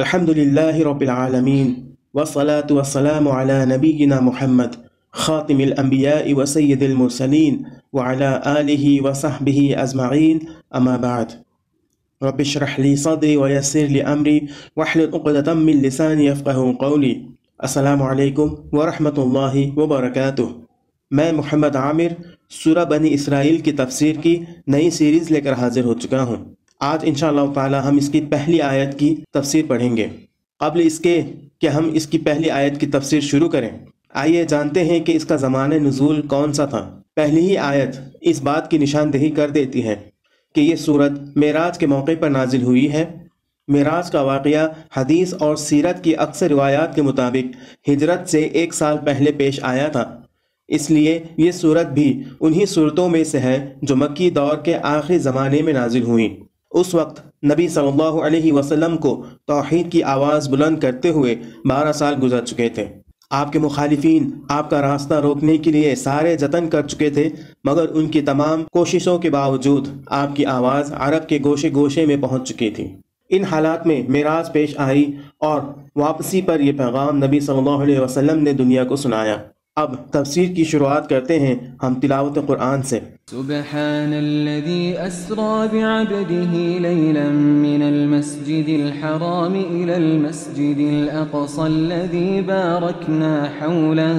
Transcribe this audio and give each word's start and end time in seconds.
الحمد 0.00 0.30
لله 0.30 0.82
رب 0.84 1.02
العالمين 1.02 1.68
والصلاة 2.14 2.68
والسلام 2.76 3.26
على 3.28 3.56
نبينا 3.70 4.20
محمد، 4.20 4.76
خاتم 5.22 5.58
الأنبياء 5.60 6.34
وسيد 6.34 6.82
المرسلين 6.82 7.54
وعلى 7.92 8.30
آله 8.52 8.84
وصحبه 9.06 9.58
أجمعين 9.84 10.38
أما 10.78 10.94
بعد۔ 10.96 11.34
رب 12.22 12.40
اشرح 12.40 12.78
لي 12.80 12.92
صدري 12.96 13.36
ويسر 13.36 13.92
لي 13.96 14.00
أمري 14.12 14.38
واحلل 14.76 15.10
عقدة 15.14 15.54
من 15.54 15.82
لساني 15.82 16.26
يفقه 16.26 16.72
قولي 16.84 17.12
السلام 17.58 18.02
علیکم 18.02 18.54
ورحمۃ 18.72 19.20
اللہ 19.24 19.58
وبرکاتہ 19.78 20.48
میں 21.10 21.30
محمد 21.32 21.76
عامر، 21.76 22.16
سورہ 22.62 22.84
بنی 22.90 23.12
اسرائیل 23.14 23.60
کی 23.66 23.72
تفسیر 23.82 24.14
کی 24.22 24.34
نئی 24.66 24.90
سیریز 25.00 25.30
لے 25.30 25.40
کر 25.40 25.60
حاضر 25.62 25.84
ہو 25.84 25.94
چکا 26.04 26.22
ہوں۔ 26.22 26.40
آج 26.80 27.00
انشاءاللہ 27.02 27.40
تعالی 27.54 27.76
ہم 27.84 27.96
اس 27.96 28.08
کی 28.08 28.20
پہلی 28.20 28.60
آیت 28.62 28.98
کی 28.98 29.14
تفسیر 29.32 29.64
پڑھیں 29.68 29.96
گے۔ 29.96 30.06
قبل 30.60 30.80
اس 30.84 30.98
کے 30.98 31.22
کہ 31.58 31.66
ہم 31.66 31.90
اس 31.92 32.06
کی 32.06 32.18
پہلی 32.18 32.50
آیت 32.50 32.80
کی 32.80 32.86
تفسیر 32.86 33.20
شروع 33.20 33.48
کریں، 33.48 33.68
آئیے 34.14 34.44
جانتے 34.44 34.84
ہیں 34.84 35.00
کہ 35.00 35.12
اس 35.12 35.24
کا 35.24 35.36
زمانہ 35.36 35.74
نزول 35.74 36.22
کون 36.22 36.52
سا 36.52 36.66
تھا۔ 36.66 37.00
پہلی 37.16 37.40
ہی 37.40 37.56
آیت 37.56 37.96
اس 38.20 38.42
بات 38.42 38.70
کی 38.70 38.78
نشاندہی 38.78 39.30
کر 39.30 39.50
دیتی 39.50 39.84
ہے 39.84 39.96
کہ 40.54 40.60
یہ 40.60 40.76
صورت 40.76 41.12
معراج 41.36 41.78
کے 41.78 41.86
موقع 41.86 42.12
پر 42.20 42.30
نازل 42.30 42.62
ہوئی 42.62 42.92
ہے۔ 42.92 43.04
معراج 43.68 44.10
کا 44.10 44.20
واقعہ 44.20 44.66
حدیث 44.96 45.34
اور 45.38 45.56
سیرت 45.56 46.04
کی 46.04 46.16
اکثر 46.16 46.48
روایات 46.48 46.94
کے 46.94 47.02
مطابق 47.02 47.88
ہجرت 47.88 48.28
سے 48.28 48.40
ایک 48.40 48.74
سال 48.74 48.96
پہلے 49.04 49.32
پیش 49.32 49.60
آیا 49.62 49.88
تھا۔ 49.88 50.04
اس 50.68 50.90
لیے 50.90 51.18
یہ 51.36 51.50
صورت 51.50 51.86
بھی 51.86 52.22
انہی 52.40 52.66
صورتوں 52.66 53.08
میں 53.08 53.24
سے 53.24 53.38
ہے 53.38 53.58
جو 53.82 53.96
مکی 53.96 54.30
دور 54.30 54.56
کے 54.56 54.76
آخری 54.76 55.18
زمانے 55.18 55.62
میں 55.62 55.72
نازل 55.72 56.02
ہوئیں 56.02 56.28
اس 56.70 56.94
وقت 56.94 57.44
نبی 57.44 57.68
صلی 57.68 57.88
اللہ 57.88 58.20
علیہ 58.22 58.52
وسلم 58.52 58.96
کو 58.96 59.24
توحید 59.46 59.92
کی 59.92 60.02
آواز 60.02 60.48
بلند 60.48 60.78
کرتے 60.78 61.08
ہوئے 61.08 61.36
بارہ 61.64 61.92
سال 61.92 62.14
گزر 62.22 62.44
چکے 62.44 62.68
تھے۔ 62.68 62.86
آپ 63.30 63.52
کے 63.52 63.58
مخالفین 63.58 64.30
آپ 64.48 64.70
کا 64.70 64.80
راستہ 64.82 65.14
روکنے 65.14 65.56
کے 65.56 65.70
لیے 65.70 65.94
سارے 65.94 66.36
جتن 66.36 66.68
کر 66.68 66.86
چکے 66.86 67.10
تھے، 67.10 67.28
مگر 67.64 67.88
ان 67.88 68.08
کی 68.08 68.20
تمام 68.20 68.64
کوششوں 68.72 69.18
کے 69.18 69.30
باوجود 69.30 69.88
آپ 70.06 70.36
کی 70.36 70.46
آواز 70.46 70.92
عرب 70.98 71.28
کے 71.28 71.38
گوشے 71.44 71.72
گوشے 71.72 72.06
میں 72.06 72.16
پہنچ 72.16 72.48
چکی 72.48 72.70
تھی۔ 72.70 72.88
ان 73.28 73.44
حالات 73.44 73.86
میں 73.86 74.02
معراج 74.08 74.52
پیش 74.52 74.74
آئی 74.76 75.12
اور 75.38 75.60
واپسی 75.96 76.42
پر 76.42 76.60
یہ 76.60 76.72
پیغام 76.72 77.24
نبی 77.24 77.40
صلی 77.40 77.58
اللہ 77.58 77.82
علیہ 77.82 78.00
وسلم 78.00 78.42
نے 78.42 78.52
دنیا 78.52 78.84
کو 78.84 78.96
سنایا۔ 78.96 79.36
اب 79.76 79.94
تفسیر 80.10 80.54
کی 80.54 80.64
شروعات 80.64 81.08
کرتے 81.08 81.40
ہیں 81.40 81.54
ہم 81.82 81.94
تلاوت 81.94 82.38
قرآن 82.46 82.82
سے۔ 82.82 82.98
سبحان 83.30 84.12
الذي 84.12 84.92
أسرى 85.06 85.68
بعبده 85.72 86.62
ليلا 86.80 87.28
من 87.34 87.82
المسجد 87.82 88.68
الحرام 88.68 89.54
إلى 89.54 89.94
المسجد 89.94 90.80
الأقصى 90.80 91.60
الذي 91.60 92.40
باركنا 92.40 93.44
حوله 93.60 94.18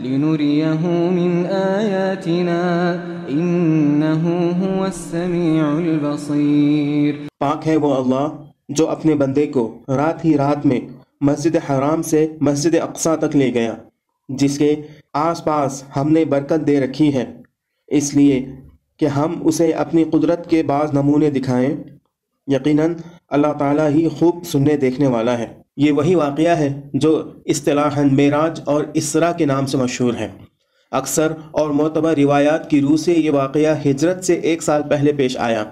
لنريه 0.00 0.82
من 1.12 1.46
آياتنا 1.46 2.60
إنه 3.28 4.34
هو 4.60 4.84
السميع 4.84 5.64
البصير۔ 5.64 7.14
پاک 7.38 7.68
ہے 7.68 7.76
وہ 7.76 7.94
اللہ 7.94 8.28
جو 8.68 8.90
اپنے 8.90 9.14
بندے 9.14 9.46
کو 9.46 9.78
رات 9.88 10.24
ہی 10.24 10.36
رات 10.36 10.66
میں 10.66 10.80
مسجد 11.20 11.56
حرام 11.70 12.02
سے 12.02 12.26
مسجد 12.40 12.74
اقصا 12.82 13.16
تک 13.16 13.36
لے 13.36 13.54
گیا۔ 13.54 13.74
جس 14.28 14.58
کے 14.58 14.76
آس 15.12 15.44
پاس 15.44 15.84
ہم 15.96 16.12
نے 16.12 16.24
برکت 16.24 16.66
دے 16.66 16.80
رکھی 16.80 17.14
ہے۔ 17.14 17.24
اس 17.86 18.14
لیے 18.14 18.46
کہ 18.96 19.06
ہم 19.06 19.40
اسے 19.44 19.70
اپنی 19.70 20.04
قدرت 20.04 20.50
کے 20.50 20.62
بعض 20.62 20.92
نمونے 20.92 21.30
دکھائیں، 21.30 21.76
یقیناً 22.46 22.94
اللہ 23.28 23.52
تعالیٰ 23.58 23.88
ہی 23.88 24.08
خوب 24.08 24.44
سننے 24.44 24.76
دیکھنے 24.76 25.06
والا 25.06 25.38
ہے۔ 25.38 25.46
یہ 25.76 25.92
وہی 25.92 26.14
واقعہ 26.14 26.56
ہے 26.58 26.80
جو 26.94 27.32
اصطلاحاً 27.46 28.08
معراج 28.12 28.60
اور 28.64 28.84
اسرا 28.94 29.32
کے 29.32 29.46
نام 29.46 29.66
سے 29.66 29.76
مشہور 29.76 30.14
ہے۔ 30.14 30.28
اکثر 30.90 31.32
اور 31.50 31.70
معتبر 31.70 32.16
روایات 32.16 32.70
کی 32.70 32.80
روح 32.80 32.96
سے 32.96 33.12
یہ 33.12 33.30
واقعہ 33.30 33.74
ہجرت 33.86 34.24
سے 34.24 34.34
ایک 34.34 34.62
سال 34.62 34.82
پہلے 34.90 35.12
پیش 35.12 35.36
آیا۔ 35.36 35.64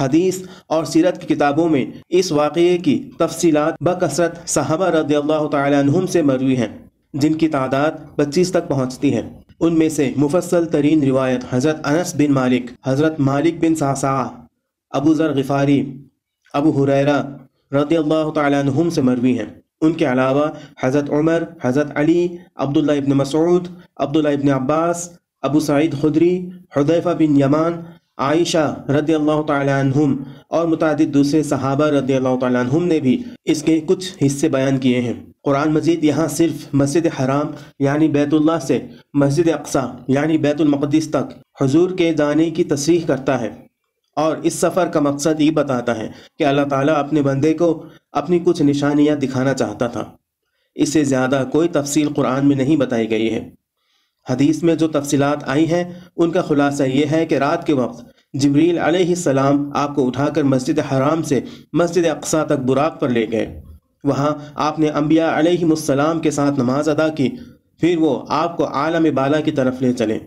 حدیث 0.00 0.42
اور 0.66 0.84
سیرت 0.84 1.20
کی 1.20 1.34
کتابوں 1.34 1.68
میں 1.68 1.86
اس 2.08 2.32
واقعے 2.32 2.78
کی 2.78 3.10
تفصیلات 3.18 3.74
بکثرت 3.80 4.48
صحابہ 4.48 4.86
رضی 4.86 5.16
اللہ 5.16 5.48
تعالیٰ 5.48 5.78
عنہم 5.78 6.06
سے 6.06 6.22
مروی 6.22 6.56
ہیں۔ 6.56 6.87
جن 7.12 7.34
کی 7.34 7.48
تعداد 7.48 7.90
پچیس 8.16 8.50
تک 8.50 8.68
پہنچتی 8.68 9.14
ہے۔ 9.14 9.22
ان 9.60 9.78
میں 9.78 9.88
سے 9.88 10.12
مفصل 10.16 10.66
ترین 10.66 11.02
روایت 11.02 11.40
حضرت 11.50 11.76
انس 11.84 12.14
بن 12.14 12.32
مالک، 12.32 12.70
حضرت 12.86 13.20
مالک 13.20 13.54
بن 13.60 13.74
ساسا، 13.74 14.22
ابو 14.90 15.14
ذر 15.14 15.34
غفاری، 15.34 16.06
ابو 16.52 16.84
حریرہ 16.84 17.22
رضی 17.72 17.96
اللہ 17.96 18.30
تعالیٰ 18.30 18.60
عنہم 18.60 18.90
سے 18.90 19.02
مروی 19.02 19.38
ہیں۔ 19.38 19.46
ان 19.80 19.92
کے 19.92 20.04
علاوہ 20.04 20.46
حضرت 20.82 21.10
عمر، 21.10 21.42
حضرت 21.62 21.86
علی، 21.94 22.28
عبداللہ 22.56 22.92
ابن 22.92 23.10
مسعود، 23.10 23.68
عبداللہ 23.96 24.28
ابن 24.28 24.48
عباس، 24.48 25.10
ابو 25.42 25.60
سعید 25.60 25.94
خدری 26.00 26.50
حدیفہ 26.76 27.08
بن 27.08 27.40
یمان 27.40 27.72
عائشہ 28.18 28.84
رضی 28.88 29.14
اللہ 29.14 29.42
تعالیٰ 29.42 29.80
عنہم 29.80 30.22
اور 30.48 30.66
متعدد 30.66 31.14
دوسرے 31.14 31.42
صحابہ 31.42 31.84
رضی 31.84 32.14
اللہ 32.14 32.36
تعالیٰ 32.40 32.60
عنہم 32.60 32.84
نے 32.84 33.00
بھی 33.00 33.22
اس 33.44 33.62
کے 33.62 33.80
کچھ 33.86 34.24
حصے 34.26 34.48
بیان 34.48 34.78
کیے 34.78 35.00
ہیں۔ 35.00 35.12
قرآن 35.42 35.72
مجید 35.72 36.04
یہاں 36.04 36.28
صرف 36.28 36.66
مسجد 36.72 37.06
حرام 37.20 37.46
یعنی 37.78 38.08
بیت 38.08 38.34
اللہ 38.34 38.58
سے 38.62 38.78
مسجد 39.14 39.48
اقصا 39.48 39.86
یعنی 40.08 40.38
بیت 40.38 40.60
المقدس 40.60 41.10
تک 41.10 41.62
حضور 41.62 41.90
کے 41.90 42.14
جانے 42.14 42.50
کی 42.50 42.64
تصریح 42.64 43.00
کرتا 43.06 43.40
ہے 43.40 43.50
اور 44.16 44.36
اس 44.36 44.54
سفر 44.54 44.86
کا 44.86 45.00
مقصد 45.00 45.40
یہ 45.40 45.50
بتاتا 45.50 45.98
ہے 45.98 46.08
کہ 46.38 46.44
اللہ 46.44 46.62
تعالیٰ 46.70 46.96
اپنے 46.96 47.22
بندے 47.22 47.54
کو 47.54 47.84
اپنی 48.12 48.38
کچھ 48.44 48.62
نشانیاں 48.62 49.16
دکھانا 49.16 49.54
چاہتا 49.54 49.86
تھا۔ 49.86 50.04
اس 50.74 50.92
سے 50.92 51.04
زیادہ 51.04 51.44
کوئی 51.52 51.68
تفصیل 51.68 52.08
قرآن 52.08 52.48
میں 52.48 52.56
نہیں 52.56 52.76
بتائی 52.76 53.10
گئی 53.10 53.34
ہے۔ 53.34 53.57
حدیث 54.30 54.62
میں 54.62 54.74
جو 54.74 54.88
تفصیلات 54.88 55.48
آئی 55.48 55.70
ہیں، 55.70 55.84
ان 56.16 56.30
کا 56.30 56.42
خلاصہ 56.42 56.82
یہ 56.82 57.06
ہے 57.10 57.26
کہ 57.26 57.34
رات 57.34 57.66
کے 57.66 57.72
وقت 57.72 58.04
جبریل 58.32 58.78
علیہ 58.78 59.08
السلام 59.08 59.70
آپ 59.74 59.94
کو 59.94 60.06
اٹھا 60.06 60.28
کر 60.28 60.42
مسجد 60.42 60.78
حرام 60.78 61.22
سے 61.22 61.40
مسجد 61.72 62.06
اقصا 62.06 62.44
تک 62.44 62.64
براق 62.66 63.00
پر 63.00 63.08
لے 63.08 63.26
گئے۔ 63.32 63.60
وہاں 64.04 64.30
آپ 64.54 64.78
نے 64.78 64.88
انبیاء 64.88 65.38
علیہ 65.38 65.64
السلام 65.64 66.20
کے 66.20 66.30
ساتھ 66.30 66.58
نماز 66.58 66.88
ادا 66.88 67.08
کی، 67.08 67.28
پھر 67.80 67.96
وہ 67.98 68.24
آپ 68.28 68.56
کو 68.56 68.66
عالم 68.68 69.14
بالا 69.14 69.40
کی 69.40 69.50
طرف 69.50 69.82
لے 69.82 69.92
چلے۔ 69.92 70.18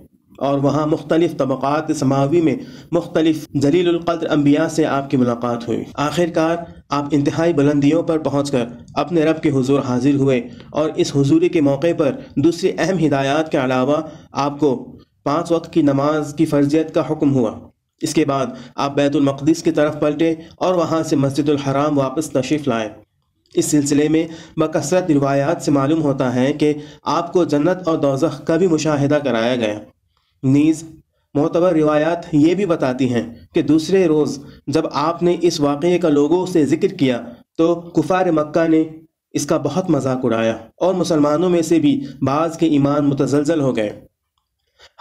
اور 0.41 0.59
وہاں 0.59 0.87
مختلف 0.87 1.37
طبقات 1.37 1.91
سماوی 1.95 2.41
میں 2.41 2.55
مختلف 2.91 3.47
جلیل 3.53 3.87
القدر 3.87 4.29
انبیاء 4.29 4.67
سے 4.67 4.85
آپ 4.85 5.09
کی 5.09 5.17
ملاقات 5.17 5.67
ہوئی۔ 5.67 5.83
آخر 5.93 6.25
کار 6.33 6.57
آپ 6.89 7.05
انتہائی 7.11 7.53
بلندیوں 7.53 8.03
پر 8.03 8.17
پہنچ 8.17 8.51
کر 8.51 8.65
اپنے 8.93 9.21
رب 9.21 9.41
کے 9.41 9.49
حضور 9.49 9.79
حاضر 9.79 10.15
ہوئے 10.15 10.41
اور 10.71 10.89
اس 10.95 11.15
حضوری 11.15 11.49
کے 11.49 11.61
موقع 11.61 11.93
پر 11.97 12.15
دوسری 12.35 12.71
اہم 12.77 13.05
ہدایات 13.05 13.51
کے 13.51 13.57
علاوہ 13.57 13.97
آپ 14.31 14.59
کو 14.59 14.97
پانچ 15.23 15.51
وقت 15.51 15.73
کی 15.73 15.81
نماز 15.81 16.33
کی 16.37 16.45
فرضیت 16.45 16.93
کا 16.93 17.01
حکم 17.11 17.35
ہوا۔ 17.35 17.51
اس 18.01 18.13
کے 18.13 18.25
بعد 18.25 18.45
آپ 18.75 18.95
بیت 18.95 19.15
المقدس 19.15 19.63
کی 19.63 19.71
طرف 19.71 19.99
پلٹے 19.99 20.33
اور 20.55 20.73
وہاں 20.73 21.03
سے 21.03 21.15
مسجد 21.15 21.49
الحرام 21.49 21.97
واپس 21.97 22.29
تشریف 22.29 22.67
لائے۔ 22.67 22.89
اس 23.53 23.65
سلسلے 23.65 24.09
میں 24.09 24.27
بکثرت 24.57 25.11
روایات 25.11 25.61
سے 25.61 25.71
معلوم 25.71 26.01
ہوتا 26.01 26.35
ہے 26.35 26.53
کہ 26.53 26.73
آپ 27.03 27.33
کو 27.33 27.43
جنت 27.43 27.87
اور 27.87 27.97
دوزخ 27.97 28.45
کا 28.45 28.55
بھی 28.55 28.67
مشاہدہ 28.67 29.19
کرایا 29.23 29.55
گیا۔ 29.55 29.79
نیز 30.43 30.83
معتبر 31.33 31.73
روایات 31.73 32.25
یہ 32.31 32.55
بھی 32.55 32.65
بتاتی 32.65 33.13
ہیں 33.13 33.33
کہ 33.53 33.61
دوسرے 33.61 34.05
روز 34.05 34.39
جب 34.67 34.83
آپ 34.91 35.23
نے 35.23 35.37
اس 35.41 35.59
واقعے 35.59 35.99
کا 35.99 36.09
لوگوں 36.09 36.45
سے 36.45 36.65
ذکر 36.65 36.87
کیا 36.87 37.21
تو 37.57 37.75
کفار 37.75 38.25
مکہ 38.25 38.67
نے 38.67 38.83
اس 39.33 39.45
کا 39.45 39.57
بہت 39.57 39.89
مذاق 39.89 40.19
اڑایا 40.23 40.57
اور 40.75 40.93
مسلمانوں 40.93 41.49
میں 41.49 41.61
سے 41.61 41.79
بھی 41.79 42.05
بعض 42.21 42.57
کے 42.57 42.65
ایمان 42.65 43.05
متزلزل 43.05 43.61
ہو 43.61 43.75
گئے۔ 43.75 44.05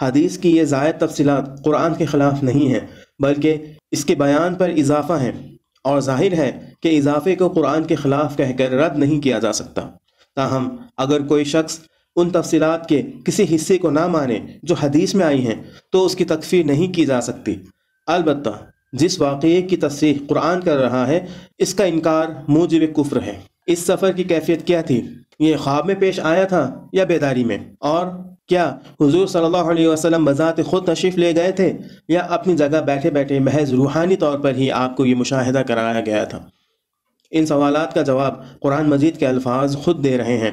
حدیث 0.01 0.37
کی 0.37 0.55
یہ 0.55 0.63
زائد 0.63 0.95
تفصیلات 0.99 1.63
قرآن 1.63 1.93
کے 1.93 2.05
خلاف 2.05 2.43
نہیں 2.43 2.67
ہیں، 2.67 2.79
بلکہ 3.19 3.57
اس 3.91 4.05
کے 4.05 4.15
بیان 4.15 4.55
پر 4.55 4.69
اضافہ 4.69 5.13
ہیں 5.13 5.31
اور 5.83 5.99
ظاہر 5.99 6.33
ہے 6.33 6.69
کہ 6.79 6.97
اضافے 6.97 7.35
کو 7.35 7.49
قرآن 7.49 7.83
کے 7.83 7.95
خلاف 7.95 8.37
کہہ 8.37 8.53
کر 8.57 8.71
رد 8.71 8.97
نہیں 8.97 9.21
کیا 9.21 9.39
جا 9.39 9.53
سکتا۔ 9.53 9.81
تاہم، 10.35 10.75
اگر 10.97 11.27
کوئی 11.27 11.43
شخص 11.43 11.79
ان 12.15 12.29
تفصیلات 12.29 12.89
کے 12.89 13.01
کسی 13.25 13.55
حصے 13.55 13.77
کو 13.77 13.89
نہ 13.89 14.07
مانے 14.07 14.39
جو 14.63 14.75
حدیث 14.75 15.15
میں 15.15 15.25
آئی 15.25 15.47
ہیں، 15.47 15.55
تو 15.91 16.05
اس 16.05 16.15
کی 16.15 16.25
تکفیر 16.25 16.65
نہیں 16.65 16.93
کی 16.93 17.05
جا 17.05 17.21
سکتی۔ 17.21 17.55
البتہ، 18.07 18.49
جس 18.93 19.21
واقعے 19.21 19.61
کی 19.61 19.77
تصریح 19.77 20.13
قرآن 20.27 20.61
کر 20.61 20.77
رہا 20.77 21.07
ہے، 21.07 21.25
اس 21.57 21.73
کا 21.73 21.83
انکار 21.83 22.25
موجب 22.47 22.95
کفر 22.95 23.21
ہے۔ 23.21 23.39
اس 23.67 23.79
سفر 23.79 24.11
کی 24.11 24.23
کیفیت 24.23 24.67
کیا 24.67 24.81
تھی؟ 24.81 25.01
یہ 25.39 25.55
خواب 25.55 25.85
میں 25.85 25.95
پیش 25.95 26.19
آیا 26.19 26.43
تھا 26.43 26.87
یا 26.93 27.03
بیداری 27.03 27.43
میں؟ 27.43 27.57
اور 27.79 28.07
کیا 28.47 28.77
حضور 29.01 29.27
صلی 29.27 29.45
اللہ 29.45 29.57
علیہ 29.57 29.87
وسلم 29.87 30.25
بذات 30.25 30.65
خود 30.65 30.85
تشریف 30.85 31.17
لے 31.17 31.35
گئے 31.35 31.51
تھے 31.51 31.73
یا 32.07 32.19
اپنی 32.19 32.55
جگہ 32.55 32.81
بیٹھے 32.85 33.09
بیٹھے 33.09 33.39
محض 33.39 33.73
روحانی 33.73 34.15
طور 34.15 34.39
پر 34.39 34.55
ہی 34.55 34.71
آپ 34.71 34.97
کو 34.97 35.05
یہ 35.05 35.15
مشاہدہ 35.15 35.59
کرایا 35.59 36.01
گیا 36.01 36.23
تھا؟ 36.23 36.39
ان 37.31 37.45
سوالات 37.45 37.93
کا 37.93 38.01
جواب 38.01 38.59
قرآن 38.59 38.89
مجید 38.89 39.17
کے 39.17 39.27
الفاظ 39.27 39.77
خود 39.77 40.03
دے 40.03 40.17
رہے 40.17 40.37
ہیں۔ 40.37 40.51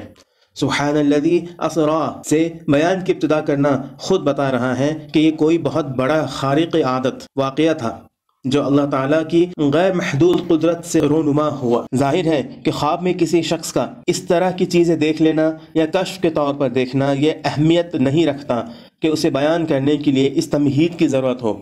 سبحان 0.59 0.97
الذي 0.97 1.39
اسرا، 1.59 2.21
سے 2.25 2.53
بیان 2.67 3.05
کی 3.05 3.11
ابتدا 3.11 3.39
کرنا 3.41 3.69
خود 3.97 4.21
بتا 4.21 4.51
رہا 4.51 4.79
ہے 4.79 5.07
کہ 5.13 5.19
یہ 5.19 5.31
کوئی 5.31 5.57
بہت 5.57 5.85
بڑا 5.85 6.25
خارق 6.25 6.75
عادت 6.75 7.25
واقعہ 7.35 7.73
تھا 7.73 7.99
جو 8.45 8.65
اللہ 8.65 8.85
تعالیٰ 8.91 9.21
کی 9.29 9.45
غیر 9.73 9.93
محدود 9.93 10.47
قدرت 10.47 10.85
سے 10.85 10.99
رونما 11.01 11.47
ہوا۔ 11.47 11.83
ظاہر 11.95 12.25
ہے 12.25 12.41
کہ 12.65 12.71
خواب 12.71 13.03
میں 13.03 13.13
کسی 13.13 13.41
شخص 13.41 13.73
کا 13.73 13.85
اس 14.07 14.21
طرح 14.23 14.51
کی 14.51 14.65
چیزیں 14.65 14.95
دیکھ 14.95 15.21
لینا 15.21 15.51
یا 15.73 15.85
کشف 15.85 16.21
کے 16.21 16.29
طور 16.29 16.53
پر 16.53 16.69
دیکھنا 16.69 17.11
یہ 17.11 17.31
اہمیت 17.45 17.95
نہیں 17.95 18.25
رکھتا 18.25 18.61
کہ 18.99 19.07
اسے 19.07 19.29
بیان 19.29 19.65
کرنے 19.65 19.97
کے 19.97 20.11
لیے 20.11 20.29
اس 20.33 20.49
تمہید 20.49 20.99
کی 20.99 21.07
ضرورت 21.07 21.41
ہو 21.43 21.53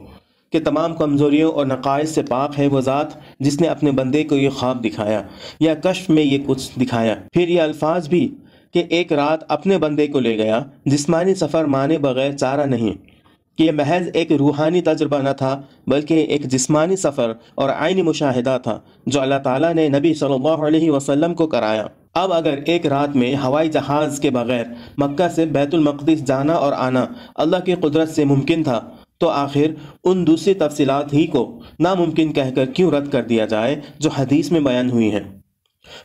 کہ 0.53 0.59
تمام 0.65 0.93
کمزوریوں 0.93 1.51
اور 1.51 1.65
نقائص 1.65 2.09
سے 2.09 2.23
پاک 2.23 2.59
ہے 2.59 2.67
وہ 2.67 2.81
ذات 2.81 3.07
جس 3.39 3.61
نے 3.61 3.67
اپنے 3.67 3.91
بندے 3.91 4.23
کو 4.23 4.35
یہ 4.35 4.49
خواب 4.49 4.83
دکھایا 4.83 5.21
یا 5.59 5.73
کشف 5.83 6.09
میں 6.09 6.23
یہ 6.23 6.37
کچھ 6.45 6.79
دکھایا۔ 6.79 7.15
پھر 7.33 7.47
یہ 7.47 7.61
الفاظ 7.61 8.09
بھی 8.09 8.27
کہ 8.77 8.83
ایک 8.89 9.13
رات 9.13 9.39
اپنے 9.47 9.77
بندے 9.77 10.07
کو 10.07 10.19
لے 10.19 10.37
گیا، 10.37 10.63
جسمانی 10.85 11.35
سفر 11.35 11.65
مانے 11.65 11.97
بغیر 11.97 12.31
چارہ 12.31 12.65
نہیں۔ 12.65 12.93
کہ 13.57 13.63
یہ 13.63 13.71
محض 13.71 14.07
ایک 14.13 14.31
روحانی 14.31 14.81
تجربہ 14.81 15.17
نہ 15.17 15.29
تھا، 15.37 15.61
بلکہ 15.87 16.13
ایک 16.13 16.43
جسمانی 16.43 16.95
سفر 16.95 17.33
اور 17.55 17.69
آئینی 17.69 18.01
مشاہدہ 18.01 18.57
تھا، 18.63 18.79
جو 19.05 19.21
اللہ 19.21 19.35
تعالیٰ 19.43 19.73
نے 19.73 19.89
نبی 19.89 20.13
صلی 20.13 20.33
اللہ 20.33 20.47
علیہ 20.47 20.91
وسلم 20.91 21.33
کو 21.33 21.47
کرایا۔ 21.47 21.87
اب 22.13 22.33
اگر 22.33 22.59
ایک 22.65 22.85
رات 22.85 23.15
میں 23.15 23.35
ہوائی 23.35 23.69
جہاز 23.69 24.19
کے 24.19 24.29
بغیر 24.29 24.65
مکہ 24.97 25.27
سے 25.29 25.45
بیت 25.45 25.73
المقدس 25.73 26.25
جانا 26.25 26.53
اور 26.53 26.73
آنا 26.73 27.05
اللہ 27.35 27.57
کی 27.65 27.75
قدرت 27.75 28.09
سے 28.09 28.25
ممکن 28.25 28.63
تھا، 28.63 28.81
تو 29.17 29.29
آخر 29.29 29.65
ان 30.03 30.27
دوسری 30.27 30.53
تفصیلات 30.53 31.13
ہی 31.13 31.27
کو 31.27 31.59
ناممکن 31.79 32.33
کہہ 32.33 32.55
کر 32.55 32.65
کیوں 32.65 32.91
رد 32.91 33.11
کر 33.11 33.23
دیا 33.23 33.45
جائے، 33.45 33.79
جو 33.99 34.09
حدیث 34.09 34.51
میں 34.51 34.59
بیان 34.59 34.89
ہوئی 34.89 35.11
ہیں۔ 35.11 35.37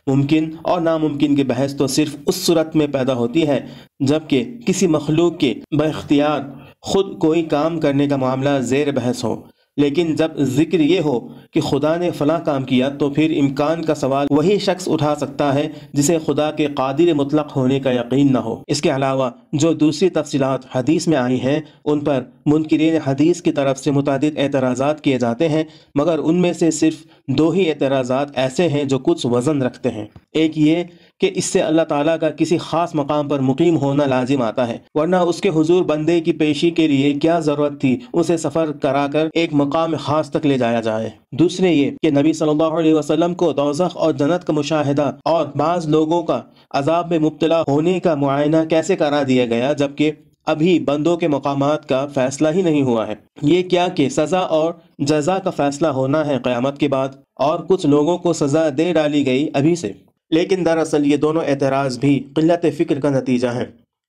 ممکن 0.07 0.51
اور 0.61 0.81
ناممکن 0.81 1.35
کی 1.35 1.43
بحث 1.43 1.75
تو 1.75 1.87
صرف 1.87 2.15
اس 2.27 2.35
صورت 2.35 2.75
میں 2.75 2.87
پیدا 2.87 3.13
ہوتی 3.13 3.47
ہے 3.47 3.67
جبکہ 3.99 4.57
کسی 4.65 4.87
مخلوق 4.87 5.39
کے 5.39 5.53
باختیار 5.71 6.41
خود 6.81 7.19
کوئی 7.19 7.43
کام 7.43 7.79
کرنے 7.79 8.07
کا 8.07 8.15
معاملہ 8.15 8.59
زیر 8.59 8.91
بحث 8.91 9.23
ہو۔ 9.23 9.41
لیکن 9.77 10.15
جب 10.15 10.31
ذکر 10.37 10.79
یہ 10.79 10.99
ہو 10.99 11.19
کہ 11.51 11.61
خدا 11.61 11.97
نے 11.97 12.11
فلاں 12.11 12.39
کام 12.45 12.63
کیا 12.63 12.89
تو 12.89 13.09
پھر 13.09 13.37
امکان 13.39 13.81
کا 13.81 13.95
سوال 13.95 14.27
وہی 14.29 14.57
شخص 14.59 14.87
اٹھا 14.87 15.15
سکتا 15.15 15.53
ہے 15.53 15.67
جسے 15.93 16.17
خدا 16.25 16.51
کے 16.51 16.67
قادر 16.67 17.13
مطلق 17.13 17.57
ہونے 17.57 17.79
کا 17.79 17.91
یقین 17.91 18.33
نہ 18.33 18.37
ہو۔ 18.37 18.63
اس 18.67 18.81
کے 18.81 18.89
علاوہ 18.89 19.29
جو 19.53 19.73
دوسری 19.73 20.09
تفصیلات 20.09 20.59
حدیث 20.75 21.07
میں 21.07 21.17
آئی 21.17 21.39
ہیں، 21.41 21.59
ان 21.85 21.99
پر 21.99 22.23
منکرین 22.45 22.97
حدیث 23.07 23.41
کی 23.41 23.51
طرف 23.51 23.79
سے 23.79 23.91
متعدد 23.91 24.37
اعتراضات 24.37 25.01
کیے 25.01 25.19
جاتے 25.19 25.49
ہیں، 25.49 25.63
مگر 25.95 26.19
ان 26.19 26.41
میں 26.41 26.53
سے 26.53 26.71
صرف 26.71 27.03
دو 27.27 27.49
ہی 27.49 27.69
اعتراضات 27.69 28.27
ایسے 28.35 28.67
ہیں 28.67 28.83
جو 28.83 28.99
کچھ 28.99 29.25
وزن 29.25 29.61
رکھتے 29.61 29.89
ہیں۔ 29.89 30.05
ایک 30.31 30.57
یہ 30.57 30.83
کہ 31.23 31.31
اس 31.35 31.45
سے 31.45 31.61
اللہ 31.61 31.81
تعالیٰ 31.81 32.19
کا 32.19 32.29
کسی 32.29 32.57
خاص 32.57 32.95
مقام 32.95 33.27
پر 33.27 33.39
مقیم 33.39 33.77
ہونا 33.77 34.05
لازم 34.05 34.41
آتا 34.41 34.67
ہے۔ 34.67 34.77
ورنہ 34.95 35.15
اس 35.15 35.41
کے 35.41 35.49
حضور 35.49 35.83
بندے 35.83 36.21
کی 36.21 36.31
پیشی 36.31 36.71
کے 36.71 36.87
لیے 36.87 37.13
کیا 37.13 37.39
ضرورت 37.39 37.81
تھی 37.81 37.97
اسے 38.13 38.37
سفر 38.37 38.71
کرا 38.71 39.07
کر 39.13 39.27
ایک 39.33 39.49
مقام 39.53 39.95
خاص 39.99 40.29
تک 40.29 40.45
لے 40.45 40.57
جایا 40.57 40.81
جائے۔ 40.81 41.09
دوسرے 41.31 41.71
یہ 41.71 41.91
کہ 42.01 42.09
نبی 42.09 42.33
صلی 42.33 42.49
اللہ 42.49 42.77
علیہ 42.79 42.93
وسلم 42.93 43.33
کو 43.33 43.53
دوزخ 43.53 43.97
اور 43.97 44.13
جنت 44.13 44.47
کا 44.47 44.53
مشاہدہ 44.53 45.11
اور 45.25 45.45
بعض 45.55 45.87
لوگوں 45.87 46.23
کا 46.23 46.41
عذاب 46.71 47.09
میں 47.09 47.19
مبتلا 47.19 47.61
ہونے 47.61 47.99
کا 47.99 48.15
معائنہ 48.15 48.57
کیسے 48.69 48.95
کرا 48.95 49.23
دیا 49.27 49.45
گیا 49.45 49.73
جبکہ 49.73 50.11
ابھی 50.45 50.79
بندوں 50.79 51.17
کے 51.17 51.27
مقامات 51.27 51.89
کا 51.89 52.05
فیصلہ 52.13 52.47
ہی 52.55 52.61
نہیں 52.61 52.81
ہوا 52.81 53.07
ہے۔ 53.07 53.15
یہ 53.41 53.63
کیا 53.63 53.87
کہ 53.87 54.09
سزا 54.09 54.39
اور 54.39 54.73
جزا 54.99 55.39
کا 55.39 55.49
فیصلہ 55.49 55.87
ہونا 55.87 56.25
ہے 56.25 56.37
قیامت 56.43 56.79
کے 56.79 56.87
بعد 56.87 57.09
اور 57.35 57.59
کچھ 57.59 57.85
لوگوں 57.85 58.17
کو 58.17 58.33
سزا 58.33 58.69
دے 58.77 58.93
ڈالی 58.93 59.25
گئی 59.25 59.47
ابھی 59.53 59.75
سے۔ 59.75 59.91
لیکن 60.33 60.65
دراصل 60.65 61.05
یہ 61.05 61.17
دونوں 61.17 61.43
اعتراض 61.47 61.97
بھی 61.99 62.27
قلت 62.35 62.65
فکر 62.77 62.99
کا 62.99 63.09
نتیجہ 63.09 63.47
ہیں۔ 63.47 63.65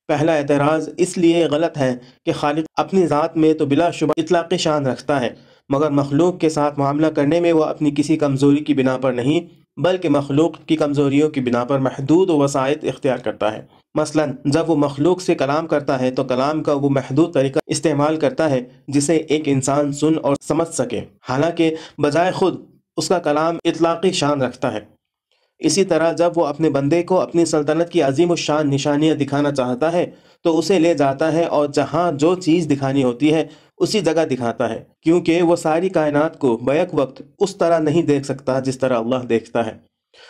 پہلا 0.07 0.33
اعتراض 0.35 0.89
اس 0.97 1.17
لیے 1.17 1.45
غلط 1.45 1.77
ہے 1.77 1.95
کہ 2.25 2.33
خالق 2.33 2.65
اپنی 2.77 3.07
ذات 3.07 3.37
میں 3.37 3.53
تو 3.53 3.65
بلا 3.65 3.91
شبہ 3.91 4.13
اطلاق 4.17 4.53
شان 4.59 4.85
رکھتا 4.85 5.21
ہے، 5.21 5.29
مگر 5.69 5.89
مخلوق 5.89 6.39
کے 6.39 6.49
ساتھ 6.49 6.79
معاملہ 6.79 7.07
کرنے 7.07 7.39
میں 7.39 7.53
وہ 7.53 7.63
اپنی 7.63 7.91
کسی 7.95 8.17
کمزوری 8.17 8.63
کی 8.63 8.73
بنا 8.73 8.97
پر 8.97 9.13
نہیں، 9.13 9.39
بلکہ 9.81 10.09
مخلوق 10.09 10.57
کی 10.65 10.75
کمزوریوں 10.75 11.29
کی 11.29 11.41
بنا 11.41 11.63
پر 11.63 11.79
محدود 11.79 12.29
و 12.29 12.37
وسائط 12.37 12.83
اختیار 12.83 13.17
کرتا 13.17 13.53
ہے۔ 13.53 13.61
مثلا، 13.95 14.25
جب 14.45 14.69
وہ 14.69 14.75
مخلوق 14.75 15.21
سے 15.21 15.35
کلام 15.35 15.67
کرتا 15.67 15.99
ہے 16.01 16.11
تو 16.11 16.23
کلام 16.23 16.63
کا 16.63 16.73
وہ 16.73 16.89
محدود 16.89 17.33
طریقہ 17.33 17.59
استعمال 17.67 18.17
کرتا 18.17 18.49
ہے 18.49 18.63
جسے 18.87 19.15
ایک 19.15 19.43
انسان 19.45 19.91
سن 19.91 20.13
اور 20.23 20.35
سمجھ 20.41 20.67
سکے۔ 20.67 21.01
حالانکہ 21.29 21.75
بجائے 21.97 22.31
خود، 22.31 22.59
اس 22.97 23.07
کا 23.07 23.19
کلام 23.19 23.57
اطلاقی 23.63 24.11
شان 24.11 24.41
رکھتا 24.41 24.73
ہے۔ 24.73 24.94
اسی 25.65 25.83
طرح 25.83 26.11
جب 26.11 26.31
وہ 26.35 26.45
اپنے 26.45 26.69
بندے 26.69 27.03
کو 27.03 27.21
اپنی 27.21 27.45
سلطنت 27.45 27.89
کی 27.89 28.01
عظیم 28.01 28.31
الشان 28.31 28.69
نشانیاں 28.69 29.15
دکھانا 29.15 29.51
چاہتا 29.51 29.93
ہے، 29.93 30.11
تو 30.43 30.59
اسے 30.59 30.79
لے 30.79 30.93
جاتا 30.93 31.33
ہے 31.33 31.43
اور 31.43 31.67
جہاں 31.67 32.11
جو 32.11 32.35
چیز 32.35 32.69
دکھانی 32.69 33.03
ہوتی 33.03 33.33
ہے، 33.33 33.45
اسی 33.77 33.99
جگہ 33.99 34.25
دکھاتا 34.25 34.69
ہے۔ 34.69 34.83
کیونکہ 35.01 35.41
وہ 35.41 35.55
ساری 35.55 35.89
کائنات 35.89 36.39
کو 36.39 36.57
بیک 36.57 36.89
وقت 36.93 37.21
اس 37.39 37.55
طرح 37.55 37.79
نہیں 37.79 38.01
دیکھ 38.01 38.25
سکتا 38.25 38.59
جس 38.59 38.79
طرح 38.79 38.99
اللہ 38.99 39.25
دیکھتا 39.29 39.65
ہے۔ 39.65 39.71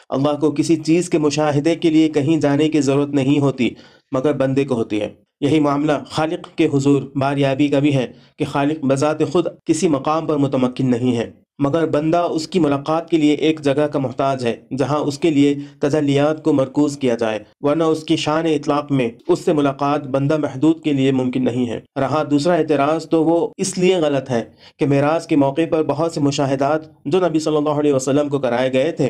اللہ 0.09 0.39
کو 0.39 0.51
کسی 0.51 0.75
چیز 0.75 1.09
کے 1.09 1.17
مشاہدے 1.17 1.75
کے 1.75 1.89
لیے 1.89 2.09
کہیں 2.09 2.37
جانے 2.37 2.69
کی 2.69 2.81
ضرورت 2.81 3.09
نہیں 3.09 3.39
ہوتی، 3.39 3.69
مگر 4.11 4.33
بندے 4.33 4.65
کو 4.65 4.75
ہوتی 4.75 5.01
ہے۔ 5.01 5.09
یہی 5.41 5.59
معاملہ 5.59 5.91
خالق 6.07 6.57
کے 6.57 6.67
حضور 6.73 7.03
باریابی 7.15 7.67
کا 7.67 7.79
بھی 7.79 7.95
ہے 7.95 8.11
کہ 8.37 8.45
خالق 8.45 8.85
بذات 8.85 9.17
خود 9.31 9.47
کسی 9.65 9.87
مقام 9.87 10.27
پر 10.27 10.37
متمکن 10.37 10.91
نہیں 10.91 11.17
ہے۔ 11.17 11.44
مگر 11.59 11.85
بندہ 11.85 12.17
اس 12.17 12.47
کی 12.47 12.59
ملاقات 12.59 13.09
کے 13.09 13.17
لیے 13.17 13.33
ایک 13.33 13.61
جگہ 13.61 13.87
کا 13.87 13.99
محتاج 13.99 14.45
ہے، 14.45 14.55
جہاں 14.77 14.97
اس 14.99 15.17
کے 15.19 15.29
لیے 15.29 15.53
تجلیات 15.79 16.43
کو 16.43 16.53
مرکوز 16.53 16.97
کیا 16.97 17.15
جائے، 17.15 17.39
ورنہ 17.61 17.83
اس 17.83 18.03
کی 18.03 18.15
شان 18.15 18.45
اطلاق 18.45 18.91
میں 18.91 19.09
اس 19.27 19.39
سے 19.45 19.53
ملاقات 19.53 20.07
بندہ 20.07 20.37
محدود 20.37 20.81
کے 20.81 20.93
لیے 20.93 21.11
ممکن 21.11 21.43
نہیں 21.43 21.69
ہے۔ 21.69 21.79
رہا 21.99 22.23
دوسرا 22.31 22.53
اعتراض 22.53 23.07
تو 23.09 23.23
وہ 23.23 23.47
اس 23.57 23.77
لیے 23.77 23.95
غلط 23.95 24.29
ہے 24.29 24.43
کہ 24.79 24.85
معراج 24.85 25.27
کے 25.27 25.35
موقع 25.35 25.61
پر 25.69 25.83
بہت 25.83 26.11
سے 26.11 26.19
مشاہدات 26.19 26.89
جو 27.05 27.27
نبی 27.27 27.39
صلی 27.39 27.57
اللہ 27.57 27.79
علیہ 27.79 27.93
وسلم 27.93 28.29
کو 28.29 28.39
کرائے 28.39 28.73
گئے 28.73 28.91
تھے، 28.91 29.09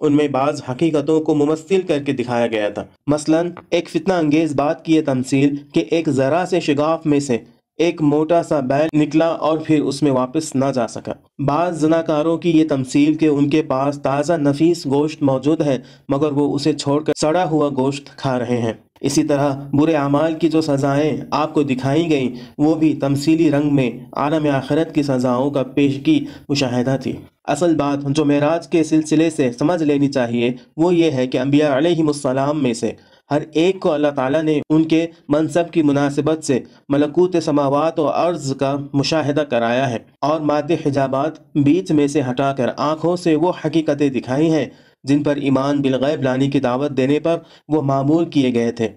ان 0.00 0.16
میں 0.16 0.28
بعض 0.28 0.62
حقیقتوں 0.70 1.20
کو 1.20 1.34
ممثل 1.34 1.80
کر 1.80 2.02
کے 2.02 2.12
دکھایا 2.12 2.46
گیا 2.46 2.68
تھا۔ 2.68 2.84
مثلا، 3.06 3.42
ایک 3.70 3.88
فتنہ 3.88 4.12
انگیز 4.12 4.54
بات 4.54 4.84
کی 4.84 4.94
یہ 4.96 5.02
تمثیل 5.06 5.56
کہ 5.74 5.84
ایک 5.90 6.08
ذرا 6.08 6.44
سے 6.50 6.60
شگاف 6.60 7.06
میں 7.06 7.20
سے 7.20 7.38
ایک 7.78 8.02
موٹا 8.02 8.42
سا 8.42 8.60
بیل 8.60 8.98
نکلا 8.98 9.26
اور 9.26 9.58
پھر 9.58 9.82
اس 9.82 10.02
میں 10.02 10.10
واپس 10.12 10.54
نہ 10.54 10.64
جا 10.74 10.88
سکا۔ 10.88 11.12
بعض 11.46 11.80
زناکاروں 11.80 12.38
کی 12.38 12.50
یہ 12.50 12.64
تمثیل 12.68 13.14
کہ 13.14 13.26
ان 13.26 13.48
کے 13.48 13.62
پاس 13.62 13.98
تازہ 14.02 14.32
نفیس 14.32 14.86
گوشت 14.86 15.22
موجود 15.22 15.60
ہے، 15.60 15.78
مگر 16.08 16.32
وہ 16.32 16.54
اسے 16.54 16.72
چھوڑ 16.72 17.02
کر 17.02 17.12
سڑا 17.20 17.44
ہوا 17.50 17.68
گوشت 17.76 18.16
کھا 18.16 18.38
رہے 18.38 18.56
ہیں۔ 18.56 18.72
اسی 19.00 19.22
طرح 19.24 19.54
برے 19.72 19.94
اعمال 19.94 20.34
کی 20.34 20.48
جو 20.48 20.60
سزائیں 20.60 21.16
آپ 21.30 21.54
کو 21.54 21.62
دکھائی 21.62 22.10
گئیں، 22.10 22.28
وہ 22.58 22.74
بھی 22.74 22.94
تمثیلی 22.94 23.50
رنگ 23.50 23.74
میں 23.74 23.90
عالم 24.12 24.46
آخرت 24.54 24.94
کی 24.94 25.02
سزاؤں 25.02 25.50
کا 25.50 25.62
پیشگی 25.62 26.24
مشاہدہ 26.48 26.96
تھی۔ 27.02 27.12
اصل 27.44 27.76
بات 27.76 27.98
جو 28.08 28.24
معراج 28.24 28.68
کے 28.68 28.84
سلسلے 28.84 29.30
سے 29.30 29.50
سمجھ 29.58 29.82
لینی 29.82 30.08
چاہیے، 30.08 30.52
وہ 30.76 30.94
یہ 30.94 31.10
ہے 31.10 31.26
کہ 31.26 31.38
انبیاء 31.38 31.76
علیہ 31.76 32.02
السلام 32.02 32.62
میں 32.62 32.74
سے 32.74 32.92
ہر 33.30 33.42
ایک 33.52 33.80
کو 33.80 33.92
اللہ 33.92 34.08
تعالیٰ 34.08 34.42
نے 34.42 34.60
ان 34.70 34.84
کے 34.84 35.06
منصب 35.28 35.70
کی 35.70 35.82
مناسبت 35.82 36.44
سے 36.44 36.60
ملکوت 36.88 37.36
سماوات 37.42 37.98
و 37.98 38.08
عرض 38.08 38.56
کا 38.56 38.76
مشاہدہ 38.92 39.40
کرایا 39.40 39.90
ہے۔ 39.90 39.98
اور 40.20 40.40
مادہ 40.40 40.74
حجابات 40.86 41.32
بیچ 41.54 41.92
میں 41.92 42.06
سے 42.06 42.22
ہٹا 42.30 42.52
کر 42.52 42.66
آنکھوں 42.76 43.16
سے 43.16 43.36
وہ 43.36 43.52
حقیقتیں 43.64 44.08
دکھائی 44.08 44.52
ہیں 44.52 44.66
جن 45.04 45.22
پر 45.22 45.36
ایمان 45.36 45.82
بالغیب 45.82 46.22
لانے 46.22 46.50
کی 46.50 46.60
دعوت 46.60 46.90
دینے 46.90 47.20
پر 47.20 47.38
وہ 47.68 47.82
معمول 47.82 48.24
کیے 48.24 48.54
گئے 48.54 48.72
تھے، 48.72 48.88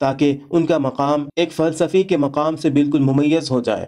تاکہ 0.00 0.36
ان 0.50 0.66
کا 0.66 0.78
مقام 0.78 1.26
ایک 1.36 1.52
فلسفی 1.52 2.02
کے 2.02 2.16
مقام 2.16 2.56
سے 2.56 2.70
بالکل 2.70 2.98
ممیز 2.98 3.50
ہو 3.50 3.60
جائے۔ 3.60 3.86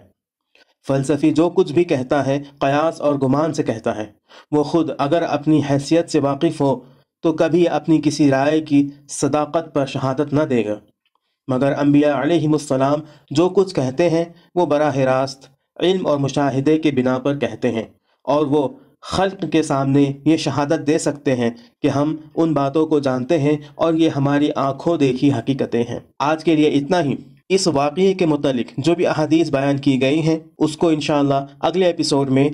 فلسفی 0.87 1.31
جو 1.31 1.49
کچھ 1.49 1.73
بھی 1.73 1.83
کہتا 1.83 2.25
ہے 2.25 2.43
قیاس 2.59 3.01
اور 3.01 3.15
گمان 3.15 3.53
سے 3.53 3.63
کہتا 3.63 3.95
ہے، 3.95 4.05
وہ 4.51 4.63
خود 4.63 4.89
اگر 4.97 5.21
اپنی 5.21 5.61
حیثیت 5.69 6.09
سے 6.09 6.19
واقف 6.19 6.61
ہو 6.61 6.79
تو 7.25 7.33
کبھی 7.33 7.69
اپنی 7.69 8.01
کسی 8.03 8.29
رائے 8.29 8.61
کی 8.61 8.89
صداقت 9.09 9.73
پر 9.73 9.85
شہادت 9.85 10.33
نہ 10.33 10.43
دے 10.43 10.65
گا۔ 10.65 10.79
مگر 11.47 11.73
انبیاء 11.77 12.21
علیہ 12.21 12.47
السلام 12.47 12.99
جو 13.31 13.49
کچھ 13.49 13.75
کہتے 13.75 14.09
ہیں 14.09 14.25
وہ 14.55 14.65
براہ 14.65 14.97
راست 14.97 15.49
علم 15.79 16.07
اور 16.07 16.17
مشاہدے 16.17 16.77
کے 16.77 16.91
بنا 16.91 17.17
پر 17.17 17.39
کہتے 17.39 17.71
ہیں 17.71 17.83
اور 18.23 18.45
وہ 18.45 18.69
خلق 19.01 19.45
کے 19.51 19.63
سامنے 19.63 20.11
یہ 20.25 20.37
شہادت 20.37 20.87
دے 20.87 20.97
سکتے 20.97 21.35
ہیں 21.35 21.49
کہ 21.81 21.87
ہم 21.87 22.15
ان 22.35 22.53
باتوں 22.53 22.87
کو 22.87 22.99
جانتے 22.99 23.39
ہیں 23.39 23.57
اور 23.75 23.93
یہ 23.93 24.09
ہماری 24.09 24.49
آنکھوں 24.55 24.97
دیکھی 24.97 25.31
حقیقتیں 25.31 25.83
ہیں۔ 25.89 25.99
آج 26.19 26.43
کے 26.43 26.55
لیے 26.55 26.69
اتنا 26.69 27.03
ہی۔ 27.03 27.15
اس 27.49 27.67
واقعے 27.67 28.13
کے 28.13 28.25
متعلق 28.25 28.73
جو 28.77 28.95
بھی 28.95 29.07
احادیث 29.07 29.51
بیان 29.51 29.77
کی 29.77 30.01
گئی 30.01 30.21
ہیں 30.21 30.39
اس 30.59 30.77
کو 30.77 30.89
انشاءاللہ 30.89 31.45
اگلے 31.59 31.85
ایپیسوڈ 31.85 32.29
میں 32.29 32.49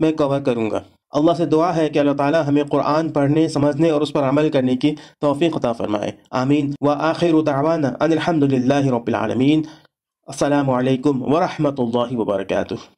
میں 0.00 0.12
کور 0.12 0.40
کروں 0.40 0.70
گا۔ 0.70 0.80
اللہ 1.10 1.32
سے 1.36 1.46
دعا 1.46 1.76
ہے 1.76 1.88
کہ 1.88 1.98
اللہ 1.98 2.12
تعالی 2.12 2.38
ہمیں 2.48 2.64
قرآن 2.64 3.08
پڑھنے، 3.08 3.48
سمجھنے 3.48 3.90
اور 3.90 4.00
اس 4.00 4.12
پر 4.12 4.22
عمل 4.22 4.50
کرنے 4.50 4.76
کی 4.76 4.94
توفیق 5.20 5.56
عطا 5.56 5.72
فرمائے۔ 5.72 6.12
آمین۔ 6.30 6.72
و 6.80 6.90
آخر 6.90 7.42
دعوانا 7.46 7.88
ان 7.88 8.12
الحمد 8.12 8.42
للہ 8.42 8.86
رب 8.86 9.06
العالمین۔ 9.06 9.62
السلام 10.26 10.70
علیکم 10.70 11.34
ورحمۃ 11.34 11.74
اللہ 11.78 12.16
وبرکاتہ۔ 12.16 12.97